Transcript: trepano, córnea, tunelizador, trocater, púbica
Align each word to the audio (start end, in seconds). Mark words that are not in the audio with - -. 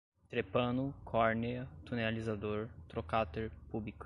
trepano, 0.31 0.93
córnea, 1.05 1.67
tunelizador, 1.85 2.67
trocater, 2.87 3.51
púbica 3.71 3.99